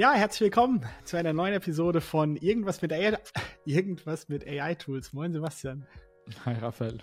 Ja, 0.00 0.14
herzlich 0.14 0.40
willkommen 0.40 0.86
zu 1.04 1.18
einer 1.18 1.34
neuen 1.34 1.52
Episode 1.52 2.00
von 2.00 2.34
Irgendwas 2.36 2.80
mit 2.80 2.90
AI, 2.90 3.18
Irgendwas 3.66 4.30
mit 4.30 4.48
AI-Tools. 4.48 5.12
Moin 5.12 5.30
Sebastian. 5.30 5.86
Hi 6.46 6.54
Raphael. 6.54 7.00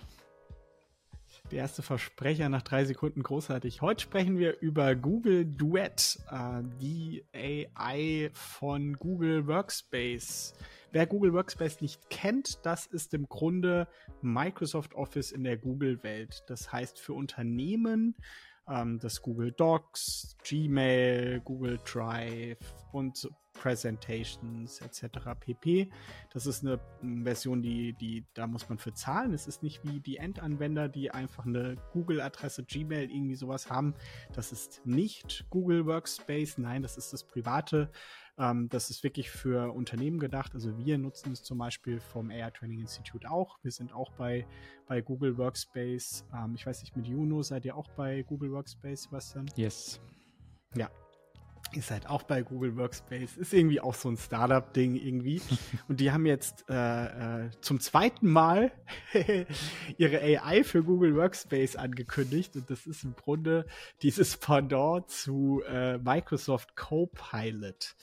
Der 1.52 1.60
erste 1.60 1.84
Versprecher 1.84 2.50
nach 2.50 2.64
drei 2.64 2.86
Sekunden 2.86 3.22
großartig. 3.22 3.84
Heute 3.84 4.02
sprechen 4.02 4.40
wir 4.40 4.60
über 4.62 4.96
Google 4.96 5.46
Duet, 5.46 6.18
äh, 6.32 6.64
die 6.82 7.24
AI 7.36 8.32
von 8.34 8.94
Google 8.98 9.46
Workspace. 9.46 10.56
Wer 10.92 11.06
Google 11.06 11.34
Workspace 11.34 11.82
nicht 11.82 12.10
kennt, 12.10 12.66
das 12.66 12.88
ist 12.88 13.14
im 13.14 13.30
Grunde 13.30 13.88
Microsoft 14.24 14.96
Office 14.96 15.32
in 15.32 15.44
der 15.44 15.58
Google-Welt. 15.58 16.46
Das 16.48 16.72
heißt 16.72 17.00
für 17.00 17.14
Unternehmen, 17.14 18.16
ähm, 18.70 19.00
das 19.00 19.22
Google 19.22 19.52
Docs, 19.52 20.38
Gmail, 20.44 21.42
Google 21.42 21.80
Drive 21.86 22.60
und 22.92 23.30
Presentations 23.54 24.82
etc. 24.82 25.20
pp. 25.40 25.90
Das 26.32 26.46
ist 26.46 26.64
eine 26.64 26.80
Version, 27.24 27.62
die, 27.62 27.94
die, 27.94 28.24
da 28.34 28.48
muss 28.48 28.70
man 28.70 28.78
für 28.78 28.94
zahlen. 28.94 29.34
Es 29.34 29.48
ist 29.48 29.64
nicht 29.64 29.84
wie 29.84 30.00
die 30.00 30.18
Endanwender, 30.18 30.88
die 30.88 31.12
einfach 31.12 31.46
eine 31.46 31.76
Google-Adresse, 31.92 32.64
Gmail, 32.64 33.10
irgendwie 33.10 33.36
sowas 33.36 33.70
haben. 33.70 33.96
Das 34.34 34.52
ist 34.52 34.86
nicht 34.86 35.46
Google 35.50 35.86
Workspace, 35.86 36.60
nein, 36.60 36.84
das 36.84 36.98
ist 36.98 37.14
das 37.14 37.24
private 37.24 37.90
ähm, 38.38 38.70
das 38.70 38.90
ist 38.90 39.04
wirklich 39.04 39.30
für 39.30 39.74
Unternehmen 39.74 40.20
gedacht. 40.20 40.54
Also 40.54 40.78
wir 40.78 40.98
nutzen 40.98 41.32
es 41.32 41.44
zum 41.44 41.58
Beispiel 41.58 42.00
vom 42.00 42.30
AI 42.30 42.52
Training 42.52 42.80
Institute 42.80 43.30
auch. 43.30 43.58
Wir 43.64 43.72
sind 43.72 43.94
auch 43.94 44.12
bei, 44.14 44.46
bei 44.88 45.02
Google 45.02 45.38
Workspace. 45.38 46.26
Ähm, 46.34 46.56
ich 46.56 46.66
weiß 46.66 46.82
nicht, 46.82 46.96
mit 46.96 47.08
Juno 47.08 47.42
seid 47.42 47.66
ihr 47.66 47.76
auch 47.76 47.90
bei 47.96 48.24
Google 48.24 48.52
Workspace, 48.52 49.04
Sebastian? 49.04 49.46
Yes. 49.56 50.00
Ja, 50.76 50.90
Ihr 51.74 51.82
seid 51.82 52.08
auch 52.10 52.24
bei 52.24 52.42
Google 52.42 52.76
Workspace. 52.78 53.38
Ist 53.38 53.54
irgendwie 53.54 53.82
auch 53.82 53.94
so 53.94 54.10
ein 54.10 54.18
Startup-Ding 54.18 54.96
irgendwie. 54.96 55.42
Und 55.88 56.00
die 56.00 56.12
haben 56.12 56.26
jetzt 56.26 56.66
äh, 56.70 57.46
äh, 57.46 57.50
zum 57.62 57.80
zweiten 57.80 58.30
Mal 58.30 58.72
ihre 59.98 60.22
AI 60.22 60.64
für 60.64 60.84
Google 60.84 61.16
Workspace 61.16 61.76
angekündigt. 61.76 62.56
Und 62.56 62.70
das 62.70 62.88
ist 62.88 63.04
im 63.04 63.16
Grunde 63.16 63.66
dieses 64.02 64.38
Pendant 64.38 65.10
zu 65.10 65.62
äh, 65.68 65.98
Microsoft 65.98 66.76
Copilot. 66.76 67.96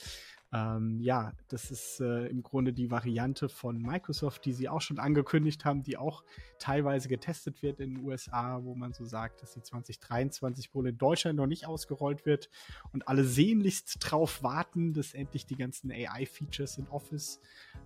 Ähm, 0.55 1.01
ja, 1.01 1.33
das 1.49 1.69
ist 1.69 1.99
äh, 1.99 2.27
im 2.27 2.41
Grunde 2.41 2.71
die 2.71 2.89
Variante 2.89 3.49
von 3.49 3.77
Microsoft, 3.77 4.45
die 4.45 4.53
sie 4.53 4.69
auch 4.69 4.79
schon 4.79 4.99
angekündigt 4.99 5.65
haben, 5.65 5.83
die 5.83 5.97
auch 5.97 6.23
teilweise 6.59 7.09
getestet 7.09 7.61
wird 7.61 7.81
in 7.81 7.95
den 7.95 8.05
USA, 8.05 8.63
wo 8.63 8.73
man 8.73 8.93
so 8.93 9.03
sagt, 9.03 9.41
dass 9.41 9.51
sie 9.51 9.61
2023 9.61 10.73
wohl 10.73 10.87
in 10.87 10.97
Deutschland 10.97 11.35
noch 11.35 11.45
nicht 11.45 11.67
ausgerollt 11.67 12.25
wird 12.25 12.49
und 12.93 13.09
alle 13.09 13.25
sehnlichst 13.25 13.97
drauf 13.99 14.43
warten, 14.43 14.93
dass 14.93 15.13
endlich 15.13 15.45
die 15.45 15.57
ganzen 15.57 15.91
AI-Features 15.91 16.77
in 16.77 16.87
Office 16.87 17.41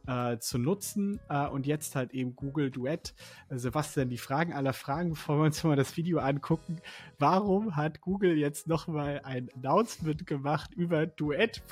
äh, 0.06 0.38
zu 0.38 0.59
nutzen. 0.59 1.20
Äh, 1.28 1.48
und 1.48 1.66
jetzt 1.66 1.95
halt 1.95 2.11
eben 2.11 2.36
Google 2.36 2.70
Duett. 2.70 3.16
Äh, 3.50 3.58
Sebastian, 3.58 4.09
die 4.09 4.20
Fragen 4.20 4.54
aller 4.54 4.73
Fragen, 4.73 5.11
bevor 5.11 5.39
wir 5.39 5.45
uns 5.45 5.64
mal 5.64 5.76
das 5.76 5.98
Video 5.98 6.20
angucken. 6.20 6.81
Warum 7.17 7.76
hat 7.76 8.02
Google 8.02 8.38
jetzt 8.38 8.67
nochmal 8.67 9.22
ein 9.23 9.50
Announcement 9.56 10.28
gemacht 10.28 10.76
über 10.76 11.08
Duett 11.08 11.64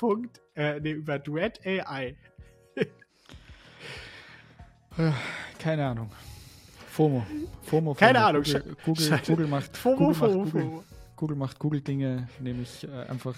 äh, 0.58 0.80
nee, 0.80 0.90
über 0.92 1.18
Duet 1.18 1.60
AI. 1.64 2.16
Keine 5.58 5.86
Ahnung. 5.86 6.10
FOMO. 6.90 7.24
FOMO. 7.62 7.94
Keine 7.94 8.24
Ahnung. 8.24 8.42
Google, 8.42 8.76
Google, 8.84 9.20
Google 9.24 9.46
macht 9.46 9.76
FOMO, 9.76 9.96
Google 9.96 10.14
FOMO, 10.14 10.38
macht 10.38 10.52
Google, 10.52 10.84
Google 11.14 11.36
macht 11.36 11.58
Google 11.60 11.80
Dinge, 11.80 12.28
nämlich 12.40 12.82
äh, 12.84 13.08
einfach 13.08 13.36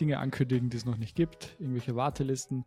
Dinge 0.00 0.18
ankündigen, 0.18 0.70
die 0.70 0.78
es 0.78 0.86
noch 0.86 0.96
nicht 0.96 1.14
gibt, 1.14 1.54
irgendwelche 1.58 1.94
Wartelisten. 1.94 2.64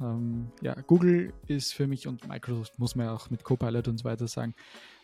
Ähm, 0.00 0.50
ja, 0.62 0.74
Google 0.86 1.34
ist 1.46 1.74
für 1.74 1.86
mich 1.86 2.06
und 2.06 2.26
Microsoft 2.26 2.78
muss 2.78 2.96
man 2.96 3.06
ja 3.06 3.12
auch 3.12 3.28
mit 3.28 3.44
Copilot 3.44 3.88
und 3.88 3.98
so 3.98 4.04
weiter 4.04 4.28
sagen, 4.28 4.54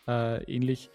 äh, 0.07 0.43
ähnlich 0.51 0.89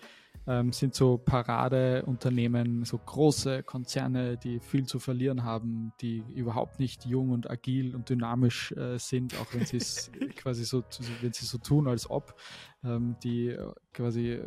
ähm, 0.48 0.72
sind 0.72 0.94
so 0.94 1.18
Paradeunternehmen, 1.18 2.84
so 2.84 2.96
große 2.96 3.62
Konzerne, 3.62 4.38
die 4.38 4.60
viel 4.60 4.86
zu 4.86 4.98
verlieren 4.98 5.44
haben, 5.44 5.92
die 6.00 6.24
überhaupt 6.34 6.80
nicht 6.80 7.04
jung 7.04 7.30
und 7.30 7.50
agil 7.50 7.94
und 7.94 8.08
dynamisch 8.08 8.72
äh, 8.72 8.98
sind, 8.98 9.38
auch 9.38 9.52
wenn 9.52 9.66
sie 9.66 9.76
es 9.76 10.10
quasi 10.36 10.64
so, 10.64 10.82
wenn 11.20 11.34
sie 11.34 11.44
so 11.44 11.58
tun, 11.58 11.86
als 11.86 12.08
ob, 12.08 12.34
ähm, 12.82 13.16
die 13.22 13.56
quasi 13.92 14.40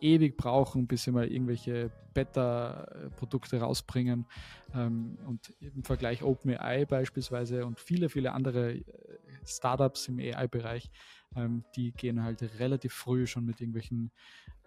ewig 0.00 0.36
brauchen, 0.36 0.86
bis 0.86 1.04
sie 1.04 1.10
mal 1.10 1.26
irgendwelche 1.26 1.90
Beta-Produkte 2.12 3.60
rausbringen. 3.60 4.26
Ähm, 4.74 5.18
und 5.26 5.54
im 5.60 5.84
Vergleich 5.84 6.22
OpenAI 6.22 6.84
beispielsweise 6.84 7.64
und 7.64 7.80
viele, 7.80 8.08
viele 8.08 8.32
andere 8.32 8.74
äh, 8.74 8.84
Startups 9.44 10.08
im 10.08 10.18
AI-Bereich, 10.18 10.90
ähm, 11.34 11.64
die 11.74 11.92
gehen 11.92 12.22
halt 12.22 12.42
relativ 12.58 12.92
früh 12.92 13.26
schon 13.26 13.44
mit 13.44 13.60
irgendwelchen 13.60 14.10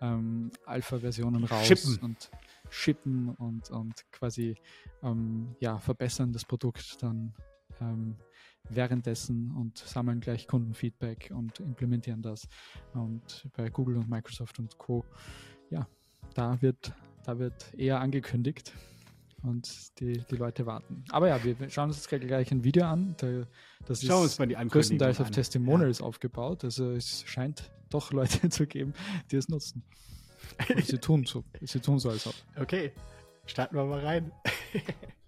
ähm, 0.02 0.52
Alpha-Versionen 0.66 1.44
raus 1.44 1.66
Shippen. 1.66 2.00
und 2.02 2.32
shippen 2.70 3.30
und, 3.36 3.70
und 3.72 4.06
quasi 4.12 4.56
ähm, 5.04 5.56
ja, 5.60 5.80
verbessern 5.80 6.32
das 6.34 6.46
Produkt 6.46 7.02
dann 7.02 7.34
ähm, 7.82 8.16
währenddessen 8.70 9.52
und 9.52 9.78
sammeln 9.78 10.20
gleich 10.20 10.48
Kundenfeedback 10.48 11.32
und 11.34 11.60
implementieren 11.60 12.22
das. 12.22 12.48
Und 12.94 13.48
bei 13.56 13.70
Google 13.70 13.98
und 13.98 14.10
Microsoft 14.10 14.60
und 14.60 14.78
Co. 14.78 15.06
Ja, 15.70 15.88
da 16.34 16.62
wird, 16.62 16.94
da 17.24 17.40
wird 17.40 17.74
eher 17.74 18.00
angekündigt 18.00 18.74
und 19.44 20.00
die, 20.00 20.24
die 20.30 20.36
Leute 20.36 20.66
warten. 20.66 21.04
Aber 21.10 21.28
ja, 21.28 21.44
wir 21.44 21.56
schauen 21.70 21.90
uns 21.90 21.98
jetzt 21.98 22.10
gleich 22.10 22.52
ein 22.52 22.64
Video 22.64 22.86
an. 22.86 23.16
Das 23.86 24.04
Schauen 24.04 24.26
ist 24.26 24.38
größtenteils 24.38 25.22
auf 25.22 25.32
Testimonials 25.32 26.00
ja. 26.00 26.06
aufgebaut. 26.06 26.64
Also 26.64 26.92
es 26.92 27.24
scheint 27.26 27.72
doch 27.90 28.12
Leute 28.14 28.50
zu 28.50 28.68
geben, 28.68 28.94
die 29.32 29.38
es 29.38 29.50
nutzen. 29.50 29.84
Und 30.70 30.86
sie 30.86 30.98
tun 31.00 31.26
so. 31.26 31.44
Sie 31.62 31.80
tun 31.80 32.00
so 32.00 32.10
als 32.10 32.28
ob. 32.28 32.36
Okay, 32.60 32.92
starten 33.46 33.76
wir 33.76 33.86
mal 33.86 34.00
rein. 34.00 34.32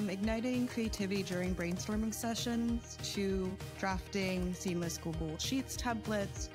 From 0.00 0.08
igniting 0.08 0.66
creativity 0.66 1.22
during 1.22 1.54
brainstorming 1.54 2.14
sessions 2.14 2.96
to 3.12 3.54
drafting 3.78 4.54
seamless 4.54 4.96
Google 4.96 5.36
Sheets 5.36 5.76
templates, 5.76 6.48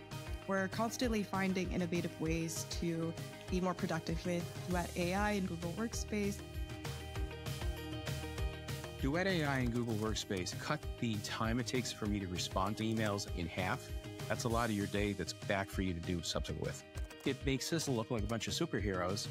we're 0.48 0.68
constantly 0.70 1.22
finding 1.22 1.72
innovative 1.72 2.20
ways 2.20 2.66
to 2.82 3.14
be 3.52 3.62
more 3.62 3.76
productive 3.76 4.26
with 4.26 4.44
Duet 4.68 4.90
AI 4.96 5.32
and 5.34 5.48
Google 5.48 5.72
Workspace. 5.78 6.38
Duet 9.00 9.28
AI 9.28 9.60
and 9.60 9.72
Google 9.72 9.94
Workspace 9.94 10.60
cut 10.60 10.80
the 11.00 11.14
time 11.18 11.60
it 11.60 11.68
takes 11.68 11.92
for 11.92 12.08
me 12.08 12.20
to 12.20 12.26
respond 12.26 12.78
to 12.78 12.84
emails 12.84 13.28
in 13.38 13.46
half. 13.46 13.88
That's 14.28 14.46
a 14.46 14.50
lot 14.50 14.72
of 14.72 14.76
your 14.76 14.88
day 14.88 15.14
that's 15.14 15.34
back 15.34 15.70
for 15.70 15.84
you 15.84 15.94
to 15.94 16.00
do 16.00 16.24
something 16.24 16.60
with. 16.62 16.84
It 17.26 17.38
makes 17.46 17.72
us 17.74 17.88
look 17.88 18.10
like 18.10 18.24
a 18.24 18.28
bunch 18.28 18.48
of 18.48 18.56
superheroes 18.56 19.28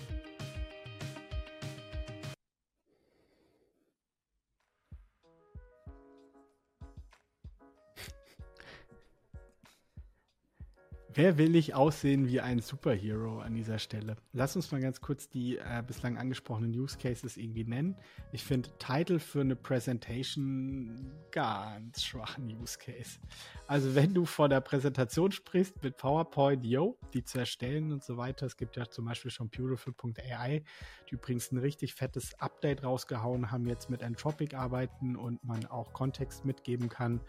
Wer 11.17 11.39
will 11.39 11.49
nicht 11.49 11.75
aussehen 11.75 12.27
wie 12.27 12.41
ein 12.41 12.59
Superhero 12.59 13.39
an 13.39 13.55
dieser 13.55 13.79
Stelle? 13.79 14.17
Lass 14.33 14.57
uns 14.57 14.73
mal 14.73 14.81
ganz 14.81 15.01
kurz 15.01 15.29
die 15.29 15.59
äh, 15.59 15.81
bislang 15.87 16.19
angesprochenen 16.19 16.73
Use 16.73 16.99
Cases 16.99 17.37
irgendwie 17.37 17.63
nennen. 17.63 17.95
Ich 18.33 18.43
finde 18.43 18.71
Title 18.81 19.21
für 19.21 19.43
eine 19.43 19.55
Präsentation 19.55 21.13
ganz 21.31 22.03
schwachen 22.03 22.47
Use 22.47 22.77
Case. 22.81 23.21
Also 23.69 23.95
wenn 23.95 24.13
du 24.13 24.25
vor 24.25 24.49
der 24.49 24.61
Präsentation 24.61 25.31
sprichst 25.31 25.81
mit 25.84 25.99
PowerPoint, 25.99 26.65
yo, 26.65 26.99
die 27.13 27.22
zu 27.22 27.39
erstellen 27.39 27.93
und 27.93 28.03
so 28.03 28.17
weiter. 28.17 28.47
Es 28.47 28.57
gibt 28.57 28.75
ja 28.75 28.91
zum 28.91 29.05
Beispiel 29.05 29.31
schon 29.31 29.51
Beautiful.ai, 29.51 30.65
die 31.09 31.15
übrigens 31.15 31.53
ein 31.53 31.59
richtig 31.59 31.95
fettes 31.95 32.34
Update 32.41 32.83
rausgehauen 32.83 33.53
haben, 33.53 33.69
jetzt 33.69 33.89
mit 33.89 34.03
Entropic 34.03 34.57
arbeiten 34.57 35.15
und 35.15 35.45
man 35.45 35.65
auch 35.67 35.93
Kontext 35.93 36.45
mitgeben 36.45 36.89
kann 36.89 37.21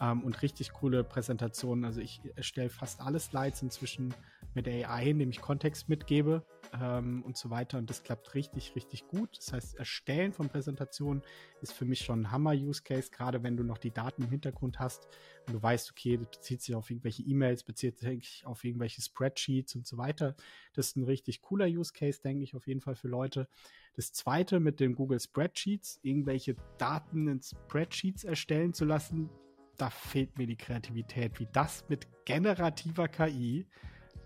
ähm, 0.00 0.22
und 0.22 0.42
richtig 0.42 0.72
coole 0.72 1.04
Präsentationen. 1.04 1.84
Also 1.84 2.00
ich 2.00 2.20
erstelle 2.36 2.70
fast 2.70 3.00
alle 3.00 3.18
Slides 3.18 3.62
inzwischen 3.62 4.14
mit 4.54 4.66
AI, 4.66 5.10
indem 5.10 5.30
ich 5.30 5.40
Kontext 5.40 5.88
mitgebe 5.88 6.44
ähm, 6.80 7.22
und 7.22 7.36
so 7.36 7.50
weiter. 7.50 7.78
Und 7.78 7.90
das 7.90 8.02
klappt 8.02 8.34
richtig, 8.34 8.74
richtig 8.74 9.06
gut. 9.06 9.36
Das 9.36 9.52
heißt, 9.52 9.76
Erstellen 9.76 10.32
von 10.32 10.48
Präsentationen 10.48 11.22
ist 11.60 11.72
für 11.72 11.84
mich 11.84 12.00
schon 12.00 12.22
ein 12.22 12.30
Hammer-Use-Case, 12.30 13.10
gerade 13.10 13.42
wenn 13.42 13.56
du 13.56 13.62
noch 13.62 13.78
die 13.78 13.92
Daten 13.92 14.22
im 14.22 14.30
Hintergrund 14.30 14.78
hast 14.78 15.08
und 15.46 15.54
du 15.54 15.62
weißt, 15.62 15.90
okay, 15.90 16.16
du 16.16 16.24
beziehst 16.24 16.68
dich 16.68 16.74
auf 16.74 16.90
irgendwelche 16.90 17.22
E-Mails, 17.22 17.62
bezieht 17.62 17.98
sich 17.98 18.42
auf 18.44 18.64
irgendwelche 18.64 19.02
Spreadsheets 19.02 19.74
und 19.74 19.86
so 19.86 19.96
weiter. 19.96 20.34
Das 20.72 20.88
ist 20.88 20.96
ein 20.96 21.04
richtig 21.04 21.42
cooler 21.42 21.66
Use-Case, 21.66 22.20
denke 22.22 22.44
ich, 22.44 22.54
auf 22.54 22.66
jeden 22.66 22.80
Fall 22.80 22.96
für 22.96 23.08
Leute. 23.08 23.48
Das 23.94 24.12
zweite 24.12 24.60
mit 24.60 24.80
den 24.80 24.94
Google 24.94 25.20
Spreadsheets, 25.20 25.98
irgendwelche 26.02 26.56
Daten 26.78 27.28
in 27.28 27.42
Spreadsheets 27.42 28.24
erstellen 28.24 28.72
zu 28.72 28.84
lassen, 28.84 29.28
da 29.78 29.90
fehlt 29.90 30.36
mir 30.36 30.46
die 30.46 30.56
Kreativität, 30.56 31.40
wie 31.40 31.48
das 31.52 31.84
mit 31.88 32.06
generativer 32.26 33.08
KI 33.08 33.66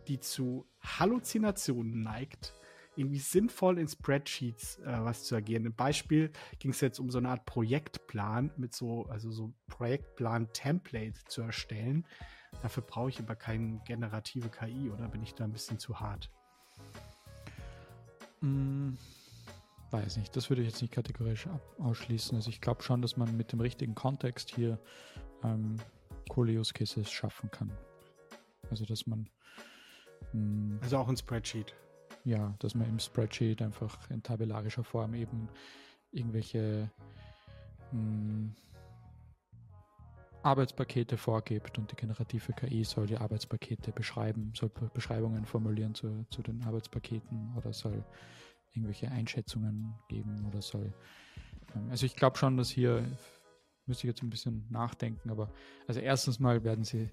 die 0.09 0.21
zu 0.21 0.67
Halluzinationen 0.81 2.03
neigt, 2.03 2.55
irgendwie 2.97 3.19
sinnvoll 3.19 3.79
in 3.79 3.89
Spreadsheets 3.89 4.79
äh, 4.79 4.99
was 5.01 5.25
zu 5.25 5.35
agieren. 5.35 5.65
Im 5.65 5.75
Beispiel 5.75 6.31
ging 6.59 6.73
es 6.73 6.81
jetzt 6.81 6.99
um 6.99 7.11
so 7.11 7.19
eine 7.19 7.31
Art 7.31 7.47
Projektplan 7.47 8.51
mit 8.57 8.75
so, 8.75 9.07
also 9.07 9.31
so 9.31 9.55
Projektplan-Template 9.69 11.25
zu 11.27 11.43
erstellen. 11.43 12.07
Dafür 12.61 12.83
brauche 12.83 13.09
ich 13.09 13.19
aber 13.19 13.35
keine 13.35 13.81
generative 13.87 14.51
KI 14.51 14.91
oder 14.91 15.09
bin 15.09 15.23
ich 15.23 15.35
da 15.35 15.45
ein 15.45 15.53
bisschen 15.53 15.79
zu 15.79 16.01
hart? 16.01 16.31
Mm, 18.43 18.95
weiß 19.91 20.19
nicht, 20.19 20.37
das 20.37 20.51
würde 20.51 20.61
ich 20.61 20.69
jetzt 20.69 20.83
nicht 20.83 20.93
kategorisch 20.93 21.49
ausschließen. 21.79 22.37
Also 22.37 22.51
ich 22.51 22.61
glaube 22.61 22.83
schon, 22.83 23.01
dass 23.01 23.17
man 23.17 23.35
mit 23.39 23.53
dem 23.53 23.61
richtigen 23.61 23.95
Kontext 23.95 24.51
hier 24.55 24.79
ähm, 25.45 25.77
coole 26.29 26.59
Use 26.59 26.73
Cases 26.73 27.11
schaffen 27.11 27.51
kann. 27.51 27.71
Also 28.71 28.85
dass 28.85 29.07
man 29.07 29.29
hm. 30.33 30.79
Also 30.83 30.99
auch 30.99 31.09
ein 31.09 31.17
Spreadsheet. 31.17 31.75
Ja, 32.25 32.55
dass 32.61 32.75
man 32.75 32.89
im 32.89 32.99
Spreadsheet 32.99 33.63
einfach 33.63 33.99
in 34.11 34.23
tabellarischer 34.23 34.85
Form 34.85 35.15
eben 35.15 35.49
irgendwelche 36.13 36.89
mh, 37.91 37.99
hm, 37.99 38.55
Arbeitspakete 40.45 41.17
vorgibt 41.17 41.79
und 41.79 41.91
die 41.91 41.97
generative 41.97 42.53
KI 42.53 42.85
soll 42.85 43.07
die 43.07 43.17
Arbeitspakete 43.17 43.93
beschreiben, 43.93 44.53
soll 44.57 44.71
Beschreibungen 44.93 45.45
formulieren 45.45 45.95
zu, 45.95 46.25
zu 46.31 46.43
den 46.43 46.63
Arbeitspaketen 46.63 47.55
oder 47.57 47.73
soll 47.73 48.05
irgendwelche 48.73 49.11
Einschätzungen 49.11 49.95
geben 50.09 50.45
oder 50.47 50.63
soll. 50.63 50.93
Ähm, 51.75 51.91
also 51.91 52.07
ich 52.07 52.15
glaube 52.15 52.39
schon, 52.39 52.57
dass 52.57 52.71
hier 52.71 53.05
müsste 53.93 54.07
ich 54.07 54.15
jetzt 54.15 54.23
ein 54.23 54.31
bisschen 54.31 54.65
nachdenken, 54.71 55.29
aber 55.29 55.53
also 55.87 56.01
erstens 56.01 56.41
mal 56.41 56.65
werden 56.65 56.83
sie 56.83 57.11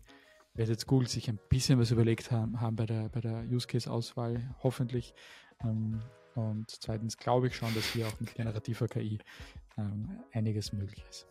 wird 0.54 0.70
jetzt 0.70 0.88
Google 0.88 1.10
sich 1.10 1.30
ein 1.30 1.38
bisschen 1.50 1.78
was 1.78 1.92
überlegt 1.92 2.32
haben, 2.32 2.62
haben 2.62 2.78
bei 2.78 2.86
der, 2.86 3.10
bei 3.10 3.20
der 3.20 3.44
Use 3.44 3.68
Case 3.68 3.92
Auswahl, 3.92 4.56
hoffentlich. 4.64 5.14
Ähm, 5.62 6.02
und 6.36 6.70
zweitens 6.70 7.18
glaube 7.18 7.48
ich 7.48 7.56
schon, 7.56 7.74
dass 7.76 7.86
hier 7.92 8.08
auch 8.08 8.20
mit 8.20 8.34
generativer 8.34 8.88
KI 8.88 9.20
ähm, 9.78 10.20
einiges 10.32 10.72
möglich 10.72 11.04
ist. 11.10 11.28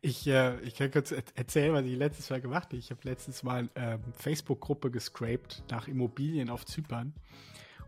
Ich, 0.00 0.26
äh, 0.28 0.60
ich 0.60 0.76
kann 0.76 0.92
kurz 0.92 1.12
erzählen, 1.12 1.72
was 1.72 1.84
ich 1.84 1.96
letztes 1.96 2.30
Mal 2.30 2.40
gemacht 2.40 2.66
habe. 2.66 2.76
Ich 2.76 2.90
habe 2.90 3.00
letztes 3.02 3.42
Mal 3.42 3.68
ähm, 3.74 4.00
Facebook-Gruppe 4.14 4.90
gescraped 4.90 5.64
nach 5.70 5.88
Immobilien 5.88 6.50
auf 6.50 6.64
Zypern 6.64 7.14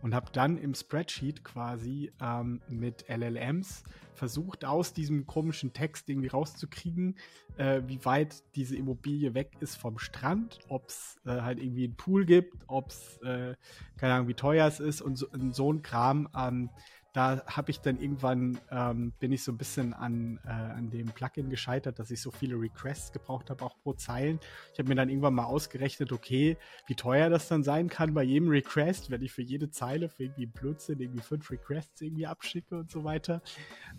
und 0.02 0.14
habe 0.14 0.30
dann 0.32 0.58
im 0.58 0.74
Spreadsheet 0.74 1.44
quasi 1.44 2.12
ähm, 2.20 2.60
mit 2.68 3.04
LLMs 3.08 3.84
versucht, 4.14 4.64
aus 4.64 4.92
diesem 4.92 5.26
komischen 5.26 5.72
Text 5.72 6.08
irgendwie 6.08 6.28
rauszukriegen, 6.28 7.18
äh, 7.56 7.82
wie 7.86 8.04
weit 8.04 8.42
diese 8.54 8.76
Immobilie 8.76 9.34
weg 9.34 9.52
ist 9.60 9.76
vom 9.76 9.98
Strand, 9.98 10.60
ob 10.68 10.88
es 10.88 11.20
äh, 11.24 11.40
halt 11.40 11.58
irgendwie 11.58 11.84
einen 11.84 11.96
Pool 11.96 12.24
gibt, 12.24 12.54
ob 12.66 12.90
es, 12.90 13.18
äh, 13.22 13.54
keine 13.96 14.14
Ahnung, 14.14 14.28
wie 14.28 14.34
teuer 14.34 14.66
es 14.66 14.80
ist 14.80 15.02
und 15.02 15.16
so, 15.16 15.28
und 15.28 15.54
so 15.54 15.72
ein 15.72 15.82
Kram. 15.82 16.28
Ähm, 16.36 16.70
da 17.14 17.44
habe 17.46 17.70
ich 17.70 17.80
dann 17.80 18.00
irgendwann, 18.00 18.58
ähm, 18.72 19.12
bin 19.20 19.30
ich 19.30 19.44
so 19.44 19.52
ein 19.52 19.56
bisschen 19.56 19.94
an, 19.94 20.40
äh, 20.44 20.48
an 20.50 20.90
dem 20.90 21.06
Plugin 21.06 21.48
gescheitert, 21.48 22.00
dass 22.00 22.10
ich 22.10 22.20
so 22.20 22.32
viele 22.32 22.56
Requests 22.60 23.12
gebraucht 23.12 23.50
habe, 23.50 23.64
auch 23.64 23.78
pro 23.78 23.92
Zeilen. 23.92 24.40
Ich 24.72 24.80
habe 24.80 24.88
mir 24.88 24.96
dann 24.96 25.08
irgendwann 25.08 25.34
mal 25.34 25.44
ausgerechnet, 25.44 26.10
okay, 26.10 26.56
wie 26.88 26.96
teuer 26.96 27.30
das 27.30 27.46
dann 27.46 27.62
sein 27.62 27.88
kann 27.88 28.14
bei 28.14 28.24
jedem 28.24 28.48
Request, 28.48 29.12
wenn 29.12 29.22
ich 29.22 29.32
für 29.32 29.42
jede 29.42 29.70
Zeile 29.70 30.08
für 30.08 30.24
irgendwie 30.24 30.46
Blödsinn 30.46 30.98
irgendwie 30.98 31.22
fünf 31.22 31.48
Requests 31.52 32.00
irgendwie 32.00 32.26
abschicke 32.26 32.76
und 32.76 32.90
so 32.90 33.04
weiter. 33.04 33.42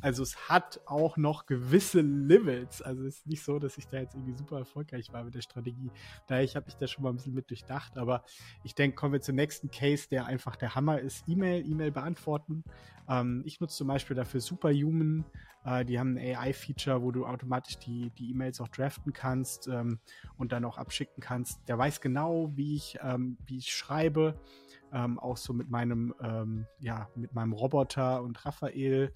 Also 0.01 0.21
es 0.21 0.49
hat 0.49 0.81
auch 0.85 1.15
noch 1.15 1.45
gewisse 1.45 2.01
Limits. 2.01 2.81
Also 2.81 3.05
es 3.05 3.19
ist 3.19 3.27
nicht 3.27 3.43
so, 3.43 3.59
dass 3.59 3.77
ich 3.77 3.87
da 3.87 3.99
jetzt 3.99 4.15
irgendwie 4.15 4.37
super 4.37 4.59
erfolgreich 4.59 5.13
war 5.13 5.23
mit 5.23 5.35
der 5.35 5.41
Strategie. 5.41 5.89
Daher 6.27 6.45
habe 6.53 6.67
ich 6.67 6.75
das 6.75 6.91
schon 6.91 7.03
mal 7.05 7.11
ein 7.11 7.15
bisschen 7.15 7.33
mit 7.33 7.49
durchdacht. 7.49 7.97
Aber 7.97 8.25
ich 8.65 8.75
denke, 8.75 8.95
kommen 8.97 9.13
wir 9.13 9.21
zum 9.21 9.35
nächsten 9.35 9.71
Case, 9.71 10.09
der 10.09 10.25
einfach 10.25 10.57
der 10.57 10.75
Hammer 10.75 10.99
ist. 10.99 11.23
E-Mail, 11.27 11.65
E-Mail 11.65 11.91
beantworten. 11.91 12.65
Ähm, 13.09 13.43
ich 13.45 13.59
nutze 13.59 13.77
zum 13.77 13.87
Beispiel 13.87 14.15
dafür 14.15 14.41
Superhuman. 14.41 15.25
Äh, 15.63 15.85
die 15.85 15.99
haben 15.99 16.17
ein 16.17 16.35
AI-Feature, 16.35 17.01
wo 17.01 17.11
du 17.11 17.25
automatisch 17.25 17.77
die 17.77 18.11
E-Mails 18.19 18.61
auch 18.61 18.67
draften 18.67 19.13
kannst 19.13 19.67
ähm, 19.67 19.99
und 20.37 20.51
dann 20.51 20.65
auch 20.65 20.77
abschicken 20.77 21.21
kannst. 21.21 21.67
Der 21.67 21.77
weiß 21.77 22.01
genau, 22.01 22.51
wie 22.55 22.75
ich, 22.75 22.97
ähm, 23.01 23.37
wie 23.45 23.57
ich 23.57 23.71
schreibe. 23.71 24.39
Ähm, 24.93 25.19
auch 25.19 25.35
so 25.35 25.51
mit 25.51 25.69
meinem, 25.69 26.13
ähm, 26.21 26.67
ja, 26.79 27.09
mit 27.15 27.33
meinem 27.33 27.51
Roboter 27.51 28.21
und 28.21 28.45
Raphael 28.45 29.13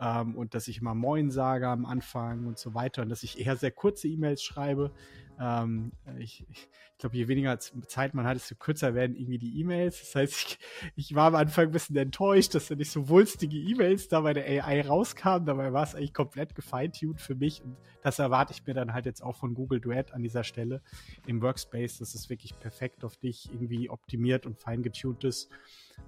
ähm, 0.00 0.34
und 0.36 0.54
dass 0.54 0.68
ich 0.68 0.78
immer 0.78 0.94
Moin 0.94 1.30
sage 1.30 1.68
am 1.68 1.86
Anfang 1.86 2.46
und 2.46 2.58
so 2.58 2.74
weiter 2.74 3.02
und 3.02 3.08
dass 3.08 3.22
ich 3.22 3.38
eher 3.38 3.56
sehr 3.56 3.70
kurze 3.70 4.08
E-Mails 4.08 4.42
schreibe. 4.42 4.92
Ähm, 5.40 5.92
ich, 6.18 6.46
ich 6.50 6.68
glaube, 6.98 7.16
je 7.16 7.28
weniger 7.28 7.58
Zeit 7.58 8.14
man 8.14 8.26
hat, 8.26 8.36
desto 8.36 8.54
kürzer 8.54 8.94
werden 8.94 9.16
irgendwie 9.16 9.38
die 9.38 9.60
E-Mails. 9.60 10.00
Das 10.00 10.14
heißt, 10.14 10.34
ich, 10.34 10.58
ich 10.94 11.14
war 11.14 11.28
am 11.28 11.34
Anfang 11.34 11.66
ein 11.66 11.72
bisschen 11.72 11.96
enttäuscht, 11.96 12.54
dass 12.54 12.68
da 12.68 12.74
nicht 12.74 12.90
so 12.90 13.08
wulstige 13.08 13.56
E-Mails 13.56 14.08
da 14.08 14.20
bei 14.20 14.32
der 14.32 14.44
AI 14.44 14.82
rauskamen. 14.82 15.46
Dabei 15.46 15.72
war 15.72 15.82
es 15.82 15.94
eigentlich 15.94 16.14
komplett 16.14 16.54
gefeintuned 16.54 17.20
für 17.20 17.34
mich. 17.34 17.62
Und 17.62 17.76
das 18.02 18.18
erwarte 18.18 18.52
ich 18.52 18.64
mir 18.66 18.74
dann 18.74 18.92
halt 18.92 19.06
jetzt 19.06 19.22
auch 19.22 19.36
von 19.36 19.54
Google 19.54 19.80
Duet 19.80 20.12
an 20.12 20.22
dieser 20.22 20.44
Stelle 20.44 20.82
im 21.26 21.42
Workspace, 21.42 21.98
dass 21.98 22.14
es 22.14 22.30
wirklich 22.30 22.58
perfekt 22.58 23.04
auf 23.04 23.16
dich 23.16 23.50
irgendwie 23.52 23.90
optimiert 23.90 24.46
und 24.46 24.58
fein 24.58 24.82
getuned 24.82 25.24
ist 25.24 25.50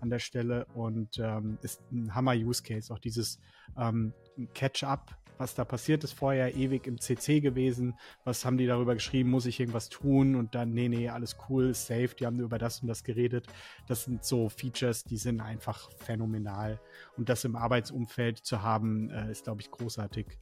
an 0.01 0.11
der 0.11 0.19
Stelle 0.19 0.67
und 0.75 1.19
ähm, 1.19 1.59
ist 1.63 1.81
ein 1.93 2.15
Hammer-Use-Case. 2.15 2.93
Auch 2.93 2.99
dieses 2.99 3.39
ähm, 3.77 4.13
Catch-up 4.55 5.17
was 5.39 5.55
da 5.55 5.65
passiert 5.65 6.05
ist, 6.05 6.13
vorher 6.13 6.55
ewig 6.55 6.87
im 6.87 7.01
CC 7.01 7.41
gewesen. 7.41 7.95
Was 8.25 8.45
haben 8.45 8.59
die 8.59 8.67
darüber 8.67 8.95
geschrieben? 8.95 9.31
Muss 9.31 9.47
ich 9.47 9.61
irgendwas 9.61 9.89
tun? 9.89 10.35
Und 10.35 10.55
dann, 10.55 10.73
nee, 10.73 10.89
nee, 10.89 11.09
alles 11.09 11.37
cool, 11.49 11.75
safe. 11.75 12.11
Die 12.19 12.27
haben 12.27 12.41
über 12.41 12.59
das 12.59 12.81
und 12.81 12.89
das 12.89 13.05
geredet. 13.05 13.47
Das 13.87 14.05
sind 14.05 14.25
so 14.25 14.49
Features, 14.49 15.05
die 15.05 15.17
sind 15.17 15.41
einfach 15.41 15.91
phänomenal. 15.99 16.81
Und 17.17 17.29
das 17.29 17.45
im 17.45 17.57
Arbeitsumfeld 17.57 18.39
zu 18.39 18.63
haben, 18.63 19.11
äh, 19.11 19.31
ist, 19.31 19.45
glaube 19.45 19.61
ich, 19.61 19.71
großartig. 19.71 20.39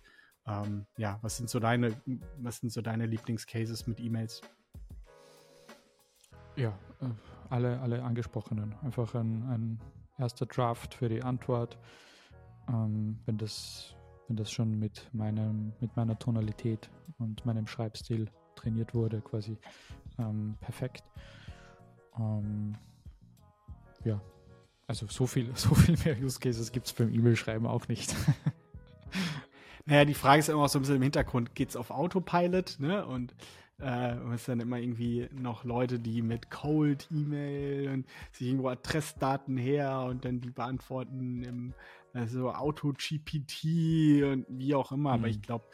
Ähm, 0.46 0.86
ja, 0.96 1.18
was 1.22 1.36
sind 1.36 1.48
so 1.48 1.60
deine, 1.60 1.94
was 2.38 2.58
sind 2.58 2.70
so 2.70 2.82
deine 2.82 3.06
Lieblingscases 3.06 3.86
mit 3.86 4.00
E-Mails? 4.00 4.42
Ja, 6.56 6.78
äh, 7.00 7.06
alle, 7.48 7.80
alle 7.80 8.02
angesprochenen. 8.02 8.74
Einfach 8.82 9.14
ein, 9.14 9.42
ein 9.48 9.80
erster 10.18 10.46
Draft 10.46 10.94
für 10.94 11.08
die 11.08 11.22
Antwort. 11.22 11.78
Ähm, 12.68 13.18
wenn 13.26 13.38
das 13.38 13.94
wenn 14.32 14.36
das 14.38 14.50
schon 14.50 14.78
mit 14.78 15.10
meinem, 15.12 15.74
mit 15.80 15.94
meiner 15.94 16.18
Tonalität 16.18 16.88
und 17.18 17.44
meinem 17.44 17.66
Schreibstil 17.66 18.30
trainiert 18.54 18.94
wurde, 18.94 19.20
quasi 19.20 19.58
ähm, 20.18 20.56
perfekt. 20.58 21.04
Ähm, 22.18 22.74
ja, 24.06 24.22
also 24.86 25.06
so 25.08 25.26
viel, 25.26 25.50
so 25.54 25.74
viel 25.74 25.98
mehr 26.02 26.18
Use 26.18 26.40
Cases 26.40 26.72
gibt 26.72 26.86
es 26.86 26.94
beim 26.94 27.12
E-Mail-Schreiben 27.12 27.66
auch 27.66 27.88
nicht. 27.88 28.16
naja, 29.84 30.06
die 30.06 30.14
Frage 30.14 30.40
ist 30.40 30.48
immer 30.48 30.62
auch 30.62 30.68
so 30.70 30.78
ein 30.78 30.82
bisschen 30.82 30.96
im 30.96 31.02
Hintergrund, 31.02 31.54
geht 31.54 31.68
es 31.68 31.76
auf 31.76 31.90
Autopilot, 31.90 32.76
ne? 32.80 33.04
Und 33.04 33.34
äh, 33.82 34.14
es 34.32 34.46
dann 34.46 34.60
immer 34.60 34.78
irgendwie 34.78 35.28
noch 35.30 35.64
Leute, 35.64 35.98
die 35.98 36.22
mit 36.22 36.50
Cold 36.50 37.06
E-Mail 37.10 37.90
und 37.90 38.06
sich 38.30 38.46
irgendwo 38.46 38.68
Adressdaten 38.68 39.58
her 39.58 40.06
und 40.08 40.24
dann 40.24 40.40
die 40.40 40.50
beantworten 40.50 41.42
im 41.42 41.74
also 42.14 42.52
Auto-GPT 42.52 44.22
und 44.24 44.46
wie 44.48 44.74
auch 44.74 44.92
immer. 44.92 45.10
Mhm. 45.10 45.20
Aber 45.20 45.28
ich 45.28 45.38
mhm. 45.38 45.42
glaube, 45.42 45.64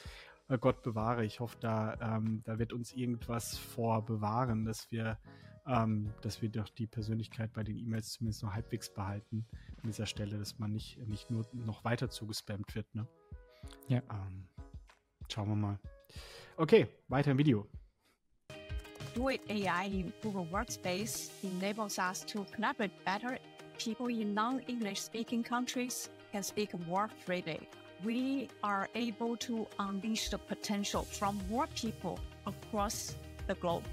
äh, 0.49 0.59
Gott 0.59 0.83
bewahre, 0.83 1.25
ich 1.25 1.41
hoffe, 1.41 1.57
da, 1.61 1.97
ähm, 2.01 2.43
da 2.45 2.59
wird 2.59 2.73
uns 2.73 2.93
irgendwas 2.93 3.57
vor 3.57 4.05
bewahren, 4.05 4.65
dass 4.65 4.91
wir, 4.91 5.19
ähm, 5.67 6.13
dass 6.23 6.43
wir 6.43 6.49
doch 6.49 6.69
die 6.69 6.87
Persönlichkeit 6.87 7.53
bei 7.53 7.63
den 7.63 7.79
E-Mails 7.79 8.13
zumindest 8.13 8.43
noch 8.43 8.55
halbwegs 8.55 8.93
behalten 8.93 9.47
an 9.83 9.91
dieser 9.91 10.07
Stelle, 10.07 10.39
dass 10.39 10.59
man 10.59 10.73
nicht, 10.73 10.99
nicht 11.07 11.31
nur 11.31 11.47
noch 11.53 11.85
weiter 11.85 12.09
zugespammt 12.09 12.75
wird. 12.75 12.93
Ne? 12.95 13.07
Ja. 13.89 14.03
Ähm, 14.11 14.49
schauen 15.29 15.49
wir 15.49 15.57
mal. 15.57 15.79
Okay, 16.57 16.89
weiter 17.09 17.33
im 17.33 17.39
Video. 17.39 17.67
Doing 19.15 19.41
AI 19.49 19.87
in 19.87 20.13
Google 20.23 20.47
Workspace 20.51 21.31
enables 21.43 21.99
us 21.99 22.25
to 22.25 22.45
collaborate 22.55 22.93
better 23.05 23.39
people 23.79 24.09
in 24.09 24.35
non-English 24.35 25.01
speaking 25.01 25.43
countries 25.43 26.11
can 26.33 26.43
speak 26.43 26.71
more 26.87 27.09
freely. 27.25 27.61
We 28.05 28.49
are 28.63 28.89
able 28.95 29.37
to 29.39 29.67
unleash 29.79 30.31
the 30.31 30.39
potential 30.39 31.03
from 31.03 31.41
more 31.49 31.67
people 31.75 32.19
across 32.47 33.17
the 33.47 33.55
globe. 33.55 33.85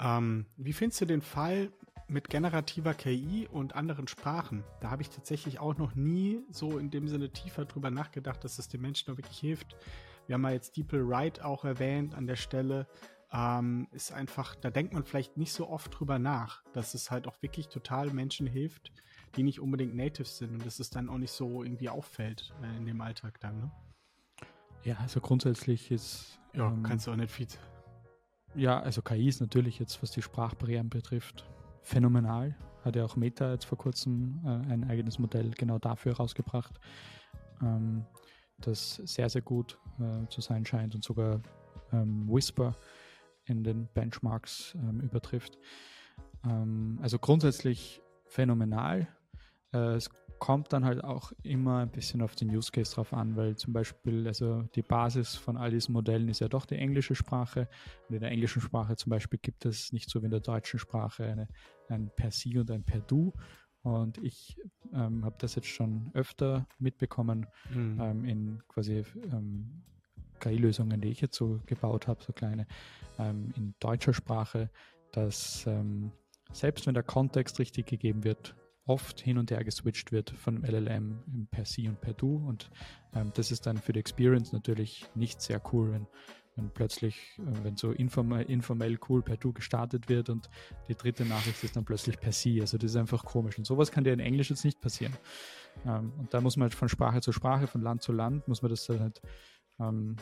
Ähm, 0.00 0.46
wie 0.56 0.72
findest 0.72 1.00
du 1.00 1.06
den 1.06 1.22
Fall 1.22 1.70
mit 2.08 2.28
generativer 2.28 2.92
KI 2.92 3.48
und 3.50 3.76
anderen 3.76 4.08
Sprachen? 4.08 4.64
Da 4.80 4.90
habe 4.90 5.02
ich 5.02 5.10
tatsächlich 5.10 5.60
auch 5.60 5.76
noch 5.78 5.94
nie 5.94 6.40
so 6.50 6.78
in 6.78 6.90
dem 6.90 7.08
Sinne 7.08 7.30
tiefer 7.30 7.64
drüber 7.64 7.90
nachgedacht, 7.90 8.42
dass 8.42 8.58
es 8.58 8.68
den 8.68 8.80
Menschen 8.80 9.16
wirklich 9.16 9.38
hilft. 9.38 9.76
Wir 10.26 10.34
haben 10.34 10.44
ja 10.44 10.50
jetzt 10.50 10.76
DeepL 10.76 11.08
Write 11.08 11.44
auch 11.44 11.64
erwähnt 11.64 12.14
an 12.14 12.26
der 12.26 12.36
Stelle. 12.36 12.86
Ähm, 13.34 13.88
ist 13.92 14.12
einfach, 14.12 14.54
da 14.56 14.70
denkt 14.70 14.92
man 14.92 15.04
vielleicht 15.04 15.38
nicht 15.38 15.52
so 15.52 15.68
oft 15.68 15.98
drüber 15.98 16.18
nach, 16.18 16.62
dass 16.74 16.92
es 16.92 17.10
halt 17.10 17.26
auch 17.26 17.40
wirklich 17.40 17.68
total 17.68 18.12
Menschen 18.12 18.46
hilft, 18.46 18.92
die 19.36 19.42
nicht 19.42 19.58
unbedingt 19.58 19.94
Natives 19.94 20.36
sind 20.36 20.52
und 20.52 20.66
dass 20.66 20.80
es 20.80 20.90
dann 20.90 21.08
auch 21.08 21.16
nicht 21.16 21.32
so 21.32 21.62
irgendwie 21.62 21.88
auffällt 21.88 22.52
äh, 22.62 22.76
in 22.76 22.84
dem 22.84 23.00
Alltag 23.00 23.40
dann. 23.40 23.58
Ne? 23.58 23.70
Ja, 24.84 24.96
also 24.96 25.20
grundsätzlich 25.20 25.90
ist. 25.90 26.38
Ja, 26.52 26.68
ähm, 26.68 26.82
kannst 26.82 27.06
du 27.06 27.12
auch 27.12 27.16
nicht 27.16 27.30
viel. 27.30 27.46
Ja, 28.54 28.80
also 28.80 29.00
KI 29.00 29.28
ist 29.28 29.40
natürlich 29.40 29.78
jetzt, 29.78 30.02
was 30.02 30.10
die 30.10 30.20
Sprachbarrieren 30.20 30.90
betrifft, 30.90 31.48
phänomenal. 31.80 32.54
Hat 32.84 32.96
ja 32.96 33.04
auch 33.04 33.16
Meta 33.16 33.52
jetzt 33.52 33.64
vor 33.64 33.78
kurzem 33.78 34.42
äh, 34.44 34.72
ein 34.72 34.84
eigenes 34.90 35.18
Modell 35.18 35.52
genau 35.52 35.78
dafür 35.78 36.16
rausgebracht, 36.16 36.78
ähm, 37.62 38.04
das 38.58 38.96
sehr, 38.96 39.30
sehr 39.30 39.40
gut 39.40 39.78
äh, 39.98 40.28
zu 40.28 40.42
sein 40.42 40.66
scheint 40.66 40.94
und 40.94 41.02
sogar 41.02 41.40
ähm, 41.92 42.28
Whisper 42.28 42.76
in 43.44 43.64
den 43.64 43.88
Benchmarks 43.94 44.74
ähm, 44.76 45.00
übertrifft. 45.00 45.58
Ähm, 46.44 46.98
also 47.02 47.18
grundsätzlich 47.18 48.02
phänomenal. 48.26 49.08
Äh, 49.72 49.94
es 49.94 50.10
kommt 50.38 50.72
dann 50.72 50.84
halt 50.84 51.04
auch 51.04 51.30
immer 51.44 51.78
ein 51.78 51.90
bisschen 51.90 52.20
auf 52.20 52.34
den 52.34 52.50
Use 52.50 52.72
Case 52.72 52.92
drauf 52.94 53.12
an, 53.12 53.36
weil 53.36 53.54
zum 53.54 53.72
Beispiel, 53.72 54.26
also 54.26 54.62
die 54.74 54.82
Basis 54.82 55.36
von 55.36 55.56
all 55.56 55.70
diesen 55.70 55.92
Modellen 55.92 56.28
ist 56.28 56.40
ja 56.40 56.48
doch 56.48 56.66
die 56.66 56.74
englische 56.74 57.14
Sprache. 57.14 57.68
Und 58.08 58.16
in 58.16 58.22
der 58.22 58.32
englischen 58.32 58.60
Sprache 58.60 58.96
zum 58.96 59.10
Beispiel 59.10 59.38
gibt 59.40 59.64
es 59.66 59.92
nicht 59.92 60.10
so 60.10 60.20
wie 60.20 60.24
in 60.24 60.32
der 60.32 60.40
deutschen 60.40 60.80
Sprache 60.80 61.24
eine, 61.24 61.48
ein 61.88 62.10
per 62.16 62.32
Sie 62.32 62.58
und 62.58 62.70
ein 62.72 62.82
per 62.82 63.00
Du. 63.02 63.32
Und 63.82 64.18
ich 64.18 64.56
ähm, 64.92 65.24
habe 65.24 65.36
das 65.38 65.54
jetzt 65.54 65.68
schon 65.68 66.10
öfter 66.14 66.66
mitbekommen 66.78 67.46
mhm. 67.72 68.00
ähm, 68.00 68.24
in 68.24 68.62
quasi 68.66 69.04
ähm, 69.30 69.84
KI-Lösungen, 70.42 71.00
die 71.00 71.08
ich 71.08 71.20
jetzt 71.20 71.36
so 71.36 71.60
gebaut 71.66 72.08
habe, 72.08 72.22
so 72.22 72.32
kleine, 72.32 72.66
ähm, 73.18 73.52
in 73.56 73.74
deutscher 73.80 74.12
Sprache, 74.12 74.70
dass 75.12 75.66
ähm, 75.66 76.12
selbst 76.52 76.86
wenn 76.86 76.94
der 76.94 77.02
Kontext 77.02 77.58
richtig 77.58 77.86
gegeben 77.86 78.24
wird, 78.24 78.54
oft 78.86 79.20
hin 79.20 79.38
und 79.38 79.50
her 79.50 79.62
geswitcht 79.64 80.12
wird 80.12 80.30
von 80.30 80.64
LLM 80.64 81.48
per 81.50 81.64
Sie 81.64 81.88
und 81.88 82.00
per 82.00 82.14
Du. 82.14 82.36
Und 82.36 82.70
ähm, 83.14 83.30
das 83.34 83.50
ist 83.52 83.66
dann 83.66 83.78
für 83.78 83.92
die 83.92 84.00
Experience 84.00 84.52
natürlich 84.52 85.06
nicht 85.14 85.40
sehr 85.40 85.62
cool, 85.72 85.92
wenn, 85.92 86.06
wenn 86.56 86.70
plötzlich, 86.70 87.38
äh, 87.38 87.64
wenn 87.64 87.76
so 87.76 87.92
informell, 87.92 88.44
informell 88.46 88.98
cool 89.08 89.22
per 89.22 89.36
Du 89.36 89.52
gestartet 89.52 90.08
wird 90.08 90.28
und 90.30 90.50
die 90.88 90.96
dritte 90.96 91.24
Nachricht 91.24 91.62
ist 91.62 91.76
dann 91.76 91.84
plötzlich 91.84 92.18
per 92.18 92.32
Sie. 92.32 92.60
Also 92.60 92.76
das 92.76 92.90
ist 92.90 92.96
einfach 92.96 93.24
komisch. 93.24 93.56
Und 93.56 93.66
sowas 93.66 93.92
kann 93.92 94.04
dir 94.04 94.12
in 94.12 94.20
Englisch 94.20 94.50
jetzt 94.50 94.64
nicht 94.64 94.80
passieren. 94.80 95.16
Ähm, 95.86 96.12
und 96.18 96.34
da 96.34 96.40
muss 96.40 96.56
man 96.56 96.64
halt 96.64 96.74
von 96.74 96.88
Sprache 96.88 97.20
zu 97.20 97.30
Sprache, 97.30 97.68
von 97.68 97.82
Land 97.82 98.02
zu 98.02 98.12
Land, 98.12 98.48
muss 98.48 98.62
man 98.62 98.70
das 98.70 98.86
dann 98.86 99.00
halt 99.00 99.22
ähm, 99.80 100.16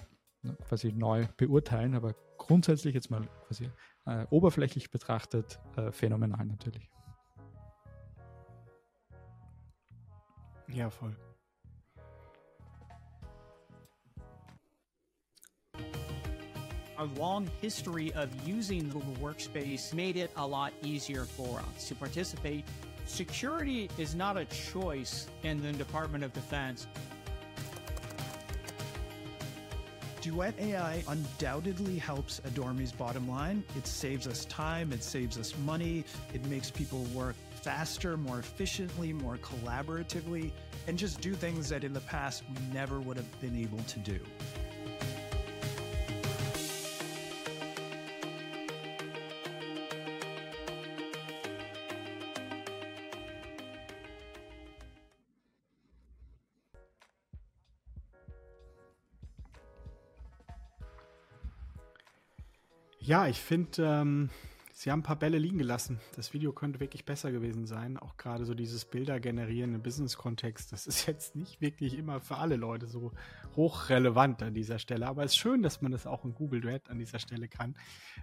quasi 0.67 0.93
neu 0.93 1.27
beurteilen. 1.37 1.95
Aber 1.95 2.15
grundsätzlich 2.39 2.95
jetzt 2.95 3.11
mal 3.11 3.29
quasi 3.47 3.71
äh, 4.07 4.27
oberflächlich 4.31 4.91
betrachtet 4.91 5.61
äh, 5.77 5.93
phänomenal 5.93 6.47
natürlich. 6.47 6.91
Ja, 10.69 10.89
voll. 10.91 11.17
a 17.01 17.09
long 17.19 17.49
history 17.63 18.13
of 18.15 18.29
using 18.47 18.91
Google 18.91 19.15
Workspace 19.23 19.95
made 19.95 20.19
it 20.19 20.31
a 20.37 20.47
lot 20.47 20.75
easier 20.83 21.25
for 21.25 21.63
us 21.75 21.89
to 21.89 21.95
participate. 21.95 22.63
Security 23.07 23.89
is 23.97 24.15
not 24.15 24.37
a 24.37 24.45
choice 24.45 25.27
in 25.43 25.63
the 25.63 25.73
Department 25.73 26.25
of 26.25 26.35
Defense. 26.35 26.87
Duet 30.21 30.55
AI 30.61 31.03
undoubtedly 31.09 31.97
helps 31.97 32.43
Adormi's 32.45 32.93
bottom 32.93 33.27
line. 33.27 33.65
It 33.75 33.87
saves 33.87 34.27
us 34.27 34.45
time, 34.47 34.93
it 34.93 35.03
saves 35.03 35.39
us 35.39 35.55
money, 35.65 36.05
it 36.35 36.45
makes 36.47 36.71
people 36.71 37.05
work 37.15 37.37
faster, 37.63 38.19
more 38.19 38.39
efficiently, 38.39 39.15
more 39.15 39.39
collaboratively, 39.39 40.53
and 40.87 40.99
just 40.99 41.23
do 41.23 41.35
things 41.35 41.71
that 41.71 41.85
in 41.85 41.95
the 41.95 42.01
past 42.01 42.43
we 42.51 42.75
never 42.75 43.01
would 43.01 43.17
have 43.17 43.41
been 43.41 43.57
able 43.57 43.83
to 43.85 43.99
do. 44.01 44.21
Ja, 63.11 63.27
ich 63.27 63.41
finde, 63.41 63.83
ähm, 63.85 64.31
sie 64.73 64.93
haben 64.93 65.01
ein 65.01 65.03
paar 65.03 65.19
Bälle 65.19 65.37
liegen 65.37 65.59
gelassen. 65.59 65.99
Das 66.15 66.33
Video 66.33 66.53
könnte 66.53 66.79
wirklich 66.79 67.05
besser 67.05 67.33
gewesen 67.33 67.67
sein. 67.67 67.97
Auch 67.97 68.17
gerade 68.17 68.45
so 68.45 68.55
dieses 68.55 68.85
Bilder 68.85 69.19
generieren 69.19 69.75
im 69.75 69.83
Business-Kontext. 69.83 70.73
Das 70.73 70.87
ist 70.87 71.09
jetzt 71.09 71.35
nicht 71.35 71.61
wirklich 71.61 71.99
immer 71.99 72.21
für 72.21 72.37
alle 72.37 72.55
Leute 72.55 72.87
so 72.87 73.11
hochrelevant 73.57 74.45
an 74.45 74.55
dieser 74.55 74.79
Stelle. 74.79 75.09
Aber 75.09 75.25
es 75.25 75.33
ist 75.33 75.39
schön, 75.39 75.61
dass 75.61 75.83
man 75.83 75.91
das 75.91 76.07
auch 76.07 76.25
in 76.25 76.37
Google 76.37 76.61
Duet 76.61 76.89
an 76.89 77.01
dieser 77.01 77.19
Stelle 77.19 77.49
kann. 77.49 77.75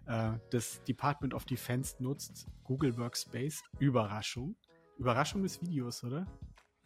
Äh, 0.05 0.39
das 0.51 0.81
Department 0.85 1.33
of 1.33 1.43
Defense 1.43 2.01
nutzt 2.01 2.47
Google 2.63 2.95
Workspace. 2.95 3.63
Überraschung. 3.79 4.55
Überraschung 4.97 5.43
des 5.43 5.61
Videos, 5.61 6.01
oder? 6.05 6.25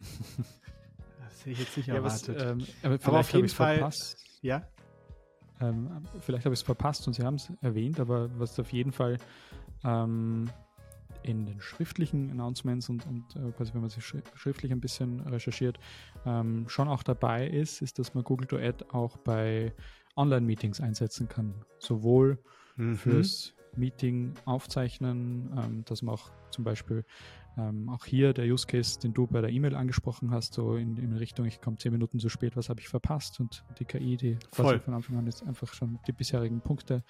das 0.00 1.38
hätte 1.38 1.50
ich 1.50 1.58
jetzt 1.60 1.76
nicht 1.76 1.88
erwartet. 1.88 2.26
Ja, 2.26 2.34
was, 2.34 2.50
ähm, 2.50 2.66
aber, 2.82 2.98
aber 3.00 3.20
auf 3.20 3.32
jeden 3.32 3.48
Fall. 3.48 3.76
Verpasst. 3.76 4.24
Ja. 4.40 4.66
Ähm, 5.62 5.88
vielleicht 6.20 6.44
habe 6.44 6.54
ich 6.54 6.60
es 6.60 6.64
verpasst 6.64 7.06
und 7.06 7.14
Sie 7.14 7.22
haben 7.22 7.36
es 7.36 7.52
erwähnt, 7.60 8.00
aber 8.00 8.28
was 8.38 8.58
auf 8.58 8.72
jeden 8.72 8.92
Fall 8.92 9.18
ähm, 9.84 10.50
in 11.22 11.46
den 11.46 11.60
schriftlichen 11.60 12.30
Announcements 12.30 12.88
und, 12.88 13.06
und 13.06 13.36
äh, 13.36 13.52
quasi 13.52 13.72
wenn 13.74 13.82
man 13.82 13.90
sich 13.90 14.04
schriftlich 14.04 14.72
ein 14.72 14.80
bisschen 14.80 15.20
recherchiert, 15.20 15.78
ähm, 16.26 16.68
schon 16.68 16.88
auch 16.88 17.02
dabei 17.02 17.46
ist, 17.46 17.80
ist, 17.80 17.98
dass 17.98 18.14
man 18.14 18.24
Google 18.24 18.46
Duet 18.46 18.92
auch 18.92 19.16
bei 19.18 19.72
Online-Meetings 20.16 20.80
einsetzen 20.80 21.28
kann. 21.28 21.54
Sowohl 21.78 22.38
mhm. 22.76 22.96
fürs 22.96 23.54
Meeting 23.76 24.34
aufzeichnen, 24.44 25.50
ähm, 25.56 25.84
dass 25.84 26.02
man 26.02 26.14
auch 26.14 26.30
zum 26.50 26.64
Beispiel 26.64 27.04
ähm, 27.58 27.88
auch 27.90 28.06
hier 28.06 28.32
der 28.32 28.46
Use 28.46 28.66
Case, 28.66 28.98
den 28.98 29.12
du 29.12 29.26
bei 29.26 29.40
der 29.40 29.50
E-Mail 29.50 29.74
angesprochen 29.74 30.30
hast, 30.30 30.54
so 30.54 30.76
in, 30.76 30.96
in 30.96 31.12
Richtung, 31.12 31.44
ich 31.44 31.60
komme 31.60 31.76
zehn 31.76 31.92
Minuten 31.92 32.18
zu 32.18 32.28
spät, 32.28 32.56
was 32.56 32.68
habe 32.68 32.80
ich 32.80 32.88
verpasst? 32.88 33.40
Und 33.40 33.64
die 33.78 33.84
KI, 33.84 34.16
die 34.16 34.38
Voll. 34.52 34.80
von 34.80 34.94
Anfang 34.94 35.18
an 35.18 35.26
jetzt 35.26 35.42
einfach 35.46 35.72
schon 35.74 35.98
die 36.06 36.12
bisherigen 36.12 36.60
Punkte 36.60 37.04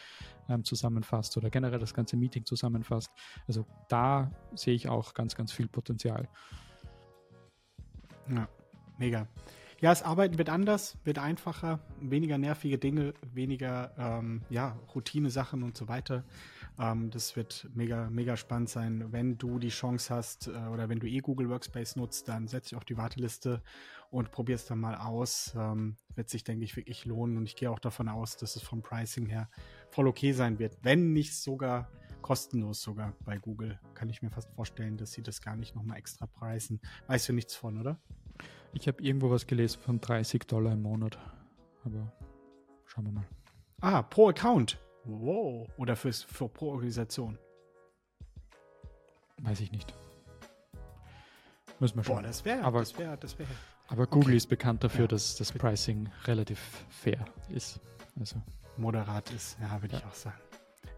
ähm, 0.49 0.65
zusammenfasst 0.65 1.37
oder 1.37 1.51
generell 1.51 1.79
das 1.79 1.95
ganze 1.95 2.17
Meeting 2.17 2.45
zusammenfasst. 2.45 3.11
Also 3.47 3.67
da 3.89 4.31
sehe 4.55 4.75
ich 4.75 4.89
auch 4.89 5.15
ganz, 5.15 5.37
ganz 5.37 5.53
viel 5.53 5.69
Potenzial. 5.69 6.29
Ja, 8.29 8.49
mega. 8.99 9.29
Ja, 9.83 9.91
das 9.91 10.05
Arbeiten 10.05 10.39
wird 10.39 10.49
anders, 10.49 10.97
wird 11.03 11.19
einfacher, 11.19 11.81
weniger 12.01 12.39
nervige 12.39 12.79
Dinge, 12.79 13.15
weniger 13.35 13.93
ähm, 13.99 14.43
ja, 14.49 14.79
Routine-Sachen 14.95 15.65
und 15.65 15.77
so 15.77 15.89
weiter. 15.89 16.23
Ähm, 16.79 17.11
das 17.11 17.35
wird 17.35 17.69
mega, 17.75 18.09
mega 18.09 18.37
spannend 18.37 18.69
sein. 18.69 19.11
Wenn 19.11 19.39
du 19.39 19.59
die 19.59 19.71
Chance 19.71 20.15
hast 20.15 20.47
äh, 20.47 20.53
oder 20.73 20.89
wenn 20.89 21.01
du 21.01 21.09
eh 21.09 21.19
Google 21.19 21.49
Workspace 21.49 21.97
nutzt, 21.97 22.29
dann 22.29 22.47
setz 22.47 22.69
dich 22.69 22.77
auf 22.77 22.85
die 22.85 22.97
Warteliste 22.97 23.61
und 24.13 24.31
probier 24.31 24.55
es 24.55 24.67
dann 24.67 24.79
mal 24.79 24.95
aus. 24.95 25.53
Ähm, 25.57 25.97
wird 26.15 26.31
sich, 26.31 26.45
denke 26.45 26.63
ich, 26.65 26.77
wirklich 26.77 27.05
lohnen. 27.05 27.37
Und 27.37 27.47
ich 27.47 27.57
gehe 27.57 27.69
auch 27.69 27.81
davon 27.81 28.09
aus, 28.09 28.37
dass 28.37 28.55
es 28.55 28.63
vom 28.63 28.83
Pricing 28.83 29.27
her 29.27 29.51
voll 29.91 30.07
okay 30.07 30.31
sein 30.31 30.61
wird. 30.61 30.79
Wenn 30.83 31.13
nicht 31.13 31.35
sogar 31.37 31.89
kostenlos 32.23 32.81
sogar 32.81 33.15
bei 33.25 33.37
Google. 33.37 33.81
Kann 33.95 34.09
ich 34.09 34.23
mir 34.23 34.31
fast 34.31 34.49
vorstellen, 34.55 34.97
dass 34.97 35.11
sie 35.11 35.25
das 35.25 35.43
gar 35.43 35.57
nicht 35.57 35.75
nochmal 35.75 35.99
extra 35.99 36.27
preisen. 36.27 36.81
Weißt 37.09 37.29
du 37.29 37.33
nichts 37.33 37.57
von, 37.57 37.81
oder? 37.81 38.01
Ich 38.75 38.89
habe 38.89 39.03
irgendwo 39.03 39.31
was 39.31 39.47
gelesen 39.47 39.81
von 39.81 40.01
30 40.01 40.47
Dollar 40.47 40.73
im 40.73 40.83
Monat. 40.83 41.19
Aber 41.85 42.13
schauen 42.87 43.07
wir 43.07 43.13
mal. 43.13 43.25
Ah, 43.81 44.03
pro 44.03 44.29
Account. 44.29 44.79
Wow. 45.05 45.69
Oder 45.77 45.97
fürs, 45.97 46.23
für 46.23 46.49
pro 46.49 46.71
Organisation. 46.71 47.39
Weiß 49.39 49.61
ich 49.61 49.73
nicht. 49.73 49.93
Müssen 51.81 51.97
wir 51.97 52.05
schauen. 52.05 52.17
Boah, 52.17 52.23
das 52.23 52.45
wäre, 52.45 52.63
aber, 52.63 52.81
das 52.81 52.97
wäre, 52.97 53.17
das 53.17 53.39
wäre. 53.39 53.51
Aber 53.89 54.07
Google 54.07 54.29
okay. 54.29 54.37
ist 54.37 54.47
bekannt 54.49 54.85
dafür, 54.85 55.03
ja. 55.03 55.09
dass 55.09 55.37
das 55.37 55.53
Pricing 55.53 56.09
relativ 56.25 56.87
fair 56.89 57.25
ist. 57.49 57.81
Also. 58.19 58.41
Moderat 58.77 59.31
ist, 59.33 59.59
ja, 59.61 59.83
würde 59.83 59.95
ja. 59.95 59.99
ich 59.99 60.07
auch 60.07 60.15
sagen. 60.15 60.39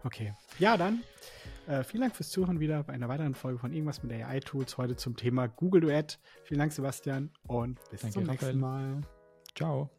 Okay. 0.05 0.33
Ja, 0.59 0.77
dann 0.77 1.03
äh, 1.67 1.83
vielen 1.83 2.01
Dank 2.01 2.15
fürs 2.15 2.29
Zuhören 2.29 2.59
wieder 2.59 2.83
bei 2.83 2.93
einer 2.93 3.09
weiteren 3.09 3.33
Folge 3.33 3.57
von 3.57 3.73
Irgendwas 3.73 4.03
mit 4.03 4.13
AI-Tools. 4.13 4.77
Heute 4.77 4.95
zum 4.95 5.15
Thema 5.15 5.47
Google 5.47 5.81
Duett. 5.81 6.19
Vielen 6.43 6.59
Dank, 6.59 6.71
Sebastian, 6.71 7.31
und 7.47 7.79
bis 7.89 8.01
Danke, 8.01 8.13
zum 8.13 8.23
nächsten 8.25 8.59
Mal. 8.59 9.01
Ciao. 9.55 9.89